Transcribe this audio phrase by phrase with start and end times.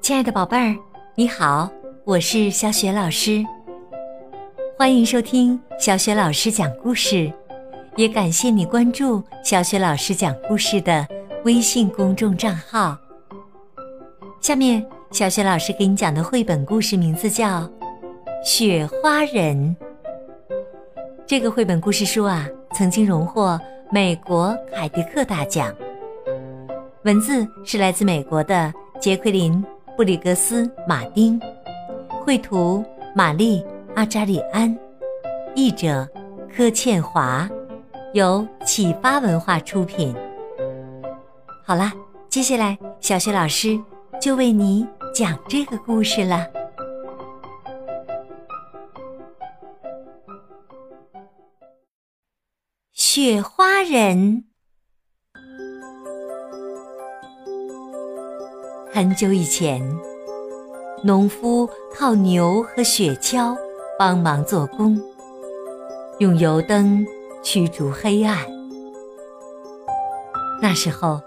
[0.00, 0.76] 亲爱的宝贝儿，
[1.16, 1.68] 你好，
[2.04, 3.44] 我是小雪老师。
[4.78, 7.32] 欢迎收听小雪老师讲故事，
[7.96, 11.06] 也感谢你关注小雪老师讲故事的
[11.44, 12.96] 微信公众账号。
[14.40, 17.62] 下面，小雪老师给你讲的绘本故事名字叫
[18.44, 19.76] 《雪花人》。
[21.26, 23.60] 这个绘本故事书啊，曾经荣获
[23.90, 25.74] 美国凯迪克大奖。
[27.06, 29.64] 文字是来自美国的杰奎琳·
[29.96, 31.40] 布里格斯·马丁，
[32.08, 33.62] 绘图玛丽·
[33.94, 34.76] 阿扎里安，
[35.54, 36.04] 译者
[36.52, 37.48] 柯倩华，
[38.12, 40.12] 由启发文化出品。
[41.64, 41.92] 好啦，
[42.28, 43.80] 接下来小雪老师
[44.20, 46.44] 就为你讲这个故事了。
[52.92, 54.46] 雪花人。
[58.96, 59.86] 很久以前，
[61.04, 63.54] 农夫靠牛和雪橇
[63.98, 64.98] 帮忙做工，
[66.18, 67.06] 用油灯
[67.42, 68.38] 驱逐黑暗。
[70.62, 71.20] 那时候，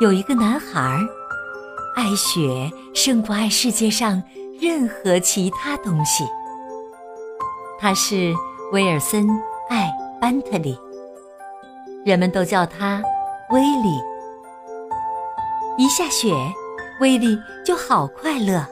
[0.00, 0.98] 有一个男孩，
[1.94, 4.22] 爱雪胜过爱世界上
[4.58, 6.24] 任何其他东西。
[7.78, 8.32] 他是
[8.72, 9.26] 威尔森·
[9.68, 10.74] 爱班特利，
[12.06, 13.02] 人们都叫他
[13.50, 14.00] 威利。
[15.76, 16.32] 一下雪。
[17.00, 18.64] 威利就好快乐，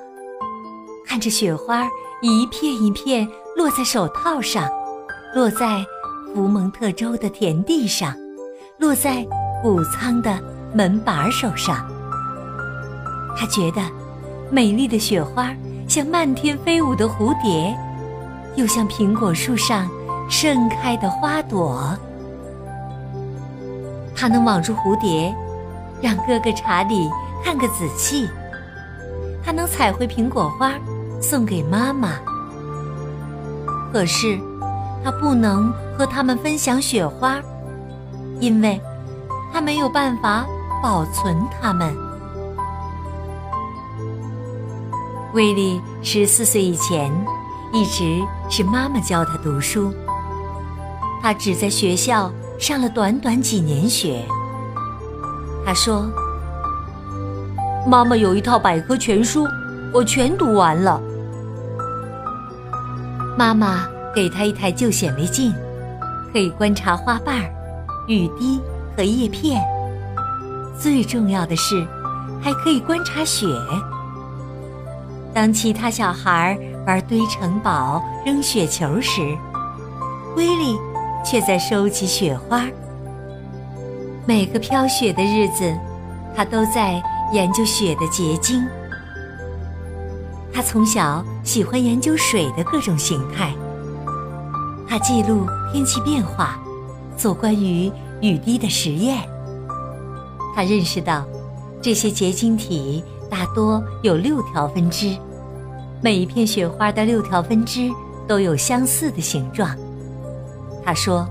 [1.07, 1.89] 看着雪花
[2.23, 4.69] 一片一片落在手套上，
[5.35, 5.85] 落在
[6.33, 8.15] 福蒙特州的田地上，
[8.79, 9.27] 落在
[9.63, 10.39] 谷仓的
[10.73, 11.85] 门把手上。
[13.37, 13.81] 他觉得，
[14.51, 15.53] 美丽的雪花
[15.89, 17.77] 像漫天飞舞的蝴蝶，
[18.55, 19.89] 又像苹果树上
[20.29, 21.97] 盛开的花朵。
[24.15, 25.35] 他能网住蝴蝶，
[26.01, 27.09] 让哥哥查理。
[27.43, 28.29] 看个仔细，
[29.43, 30.75] 他能采回苹果花
[31.21, 32.19] 送给妈妈。
[33.93, 34.39] 可是，
[35.03, 37.41] 他不能和他们分享雪花，
[38.39, 38.81] 因为
[39.53, 40.47] 他没有办法
[40.83, 41.93] 保存它们。
[45.35, 47.13] 威利十四岁以前，
[47.73, 49.93] 一直是妈妈教他读书。
[51.23, 54.25] 他只在学校上了短短几年学。
[55.65, 56.11] 他说。
[57.87, 59.47] 妈妈有一套百科全书，
[59.93, 61.01] 我全读完了。
[63.39, 65.53] 妈妈给他一台旧显微镜，
[66.33, 67.41] 可以观察花瓣、
[68.07, 68.61] 雨滴
[68.95, 69.63] 和叶片。
[70.79, 71.87] 最重要的是，
[72.41, 73.47] 还可以观察雪。
[75.33, 79.23] 当其他小孩玩堆城堡、扔雪球时，
[80.37, 80.77] 威利
[81.25, 82.67] 却在收集雪花。
[84.27, 85.75] 每个飘雪的日子，
[86.37, 87.03] 他都在。
[87.33, 88.67] 研究雪的结晶。
[90.53, 93.55] 他从小喜欢研究水的各种形态。
[94.89, 96.59] 他记录天气变化，
[97.17, 97.91] 做关于
[98.21, 99.23] 雨滴的实验。
[100.55, 101.25] 他认识到，
[101.81, 105.17] 这些结晶体大多有六条分支，
[106.03, 107.89] 每一片雪花的六条分支
[108.27, 109.71] 都有相似的形状。
[110.85, 111.29] 他说：“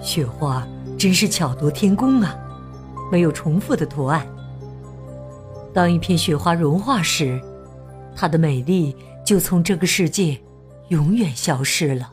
[0.00, 0.66] 雪花
[0.98, 2.34] 真是巧夺天工啊，
[3.12, 4.26] 没有重复的图案。”
[5.74, 7.40] 当一片雪花融化时，
[8.14, 8.96] 它的美丽
[9.26, 10.40] 就从这个世界
[10.88, 12.12] 永远消失了，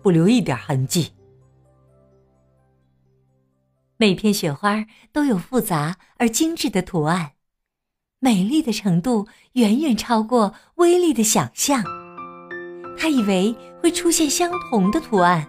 [0.00, 1.10] 不留一点痕迹。
[3.96, 7.32] 每片雪花都有复杂而精致的图案，
[8.20, 11.82] 美丽的程度远远超过威力的想象。
[12.96, 15.44] 他以为会出现相同的图案，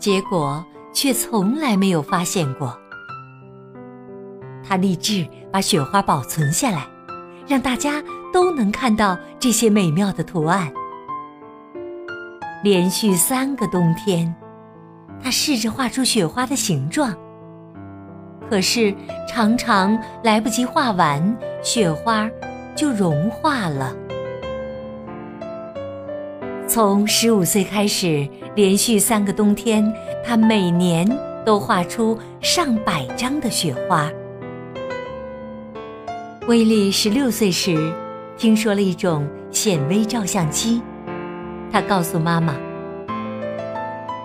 [0.00, 2.76] 结果却从来没有发现过。
[4.68, 6.86] 他立志把雪花保存下来，
[7.46, 8.02] 让大家
[8.34, 10.70] 都能看到这些美妙的图案。
[12.62, 14.34] 连续三个冬天，
[15.22, 17.16] 他试着画出雪花的形状，
[18.50, 18.94] 可是
[19.26, 22.28] 常常来不及画完，雪花
[22.76, 23.96] 就融化了。
[26.68, 29.90] 从十五岁开始，连续三个冬天，
[30.22, 31.08] 他每年
[31.42, 34.10] 都画出上百张的雪花。
[36.48, 37.92] 威利十六岁时，
[38.38, 40.80] 听说了一种显微照相机。
[41.70, 42.56] 他告诉妈妈：“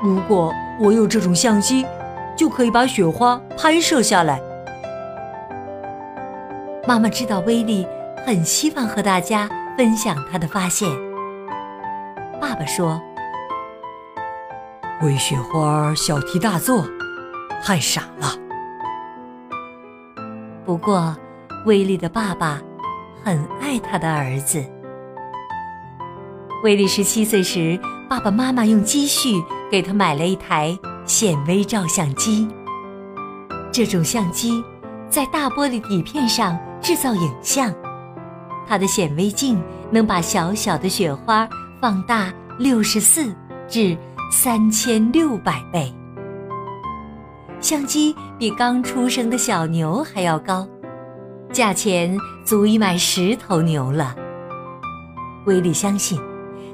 [0.02, 1.86] 如果我有这种相机，
[2.38, 4.42] 就可以把雪花拍摄下来。”
[6.88, 7.86] 妈妈知道威利
[8.26, 10.90] 很希望和大家分享他的发现。
[12.40, 13.02] 爸爸说
[15.04, 16.88] ：“为雪花小题大做，
[17.62, 18.30] 太傻了。”
[20.66, 21.14] 不过。
[21.66, 22.62] 威利的爸爸
[23.24, 24.64] 很爱他的儿子。
[26.64, 27.80] 威利十七岁时，
[28.10, 32.48] 爸爸妈妈用积蓄给他买了一台显微照相机。
[33.72, 34.64] 这种相机
[35.10, 37.74] 在大玻璃底片上制造影像，
[38.68, 41.48] 它的显微镜能把小小的雪花
[41.82, 43.34] 放大六十四
[43.68, 43.98] 至
[44.32, 45.94] 三千六百倍。
[47.60, 50.68] 相机比刚出生的小牛还要高，
[51.54, 54.16] 价钱足以买十头牛了。
[55.46, 56.20] 威利相信，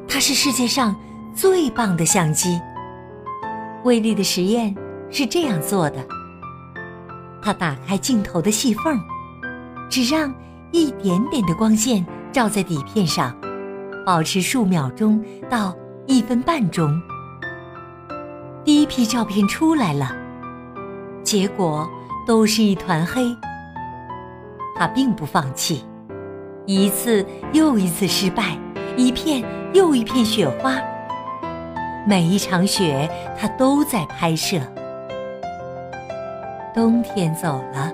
[0.08, 0.96] 它是世界上
[1.36, 2.58] 最棒的相机。
[3.84, 4.74] 威利的实验
[5.12, 5.98] 是这样做的：
[7.42, 8.98] 他打开镜头的细缝，
[9.90, 10.34] 只让
[10.72, 13.36] 一点点的光线照在底片上，
[14.06, 15.76] 保持数秒钟到
[16.08, 17.02] 一分半钟。
[18.64, 20.16] 第一批照片出来了。
[21.22, 21.88] 结果
[22.26, 23.36] 都是一团黑。
[24.76, 25.84] 他并不放弃，
[26.66, 28.58] 一次又一次失败，
[28.96, 29.44] 一片
[29.74, 30.76] 又一片雪花。
[32.08, 34.58] 每一场雪，他都在拍摄。
[36.74, 37.92] 冬天走了，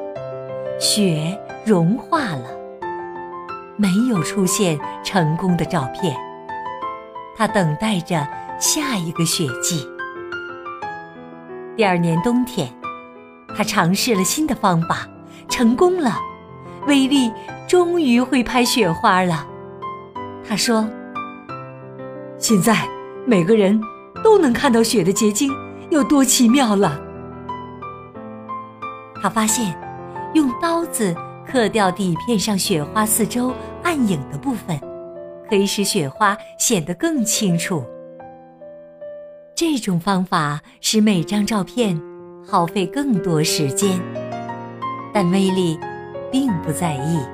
[0.79, 2.49] 雪融化了，
[3.75, 6.15] 没有出现成功的照片。
[7.35, 8.27] 他等待着
[8.59, 9.87] 下一个雪季。
[11.75, 12.69] 第二年冬天。
[13.57, 15.07] 他尝试了新的方法，
[15.47, 16.19] 成功了。
[16.87, 17.31] 威力
[17.67, 19.47] 终于会拍雪花了。
[20.47, 20.87] 他说
[22.37, 22.87] ：“现在
[23.25, 23.81] 每个人
[24.23, 25.51] 都能看到雪的结晶
[25.89, 27.01] 有多奇妙了。”
[29.21, 29.75] 他发现，
[30.33, 31.15] 用刀子
[31.47, 33.53] 刻掉底片上雪花四周
[33.83, 34.79] 暗影的部分，
[35.49, 37.83] 可以使雪花显得更清楚。
[39.55, 41.99] 这种方法使每张照片。
[42.47, 43.99] 耗费更多时间，
[45.11, 45.79] 但威利
[46.35, 47.25] 并不在意。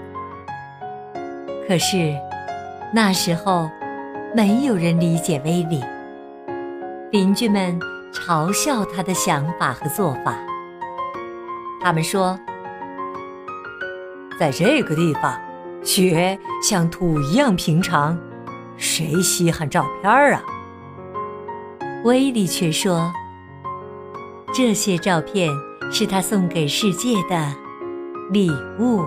[1.67, 2.15] 可是
[2.93, 3.67] 那时候，
[4.35, 5.83] 没有人理解威利。
[7.09, 7.79] 邻居们
[8.13, 10.37] 嘲笑他的想法和做法。
[11.81, 12.39] 他们说
[14.39, 15.35] ：“在这个地方，
[15.83, 18.15] 雪像土一样平常，
[18.77, 20.43] 谁稀罕照片啊？”
[22.05, 23.11] 威利却说。
[24.53, 25.49] 这些照片
[25.91, 27.55] 是他送给世界的
[28.31, 28.49] 礼
[28.79, 29.05] 物。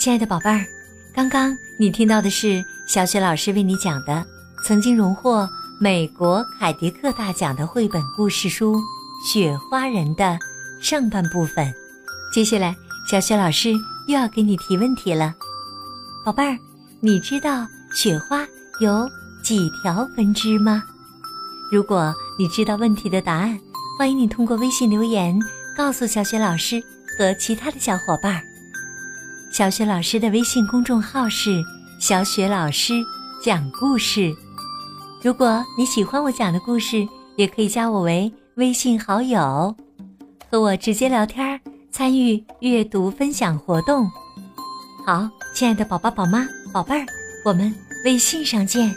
[0.00, 0.64] 亲爱的宝贝儿，
[1.14, 4.24] 刚刚你听到的是小雪老师为你讲的
[4.64, 5.46] 曾经荣获
[5.78, 8.76] 美国凯迪克大奖的绘本故事书
[9.30, 10.38] 《雪花人》的
[10.80, 11.70] 上半部分。
[12.32, 12.74] 接下来。
[13.08, 13.72] 小雪老师
[14.08, 15.32] 又要给你提问题了，
[16.24, 16.58] 宝贝儿，
[17.06, 17.64] 你知道
[17.94, 18.44] 雪花
[18.80, 19.08] 有
[19.40, 20.82] 几条分支吗？
[21.70, 23.56] 如果你知道问题的答案，
[23.96, 25.38] 欢迎你通过微信留言
[25.76, 26.82] 告诉小雪老师
[27.16, 28.42] 和其他的小伙伴。
[29.52, 31.62] 小雪老师的微信公众号是
[32.00, 32.92] “小雪老师
[33.40, 34.34] 讲故事”。
[35.22, 37.06] 如果你喜欢我讲的故事，
[37.36, 39.72] 也可以加我为微信好友，
[40.50, 41.60] 和我直接聊天。
[41.92, 44.10] 参与阅读分享活动，
[45.06, 46.44] 好，亲爱的宝宝、宝妈、
[46.76, 47.06] 宝贝儿，
[47.42, 47.74] 我们
[48.04, 48.94] 微信上见。